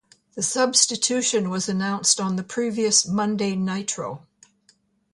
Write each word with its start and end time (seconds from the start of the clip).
The 0.33 0.41
substitution 0.41 1.51
was 1.51 1.69
announced 1.69 2.19
on 2.19 2.35
the 2.35 2.41
previous 2.41 3.07
"Monday 3.07 3.55
Nitro". 3.55 4.25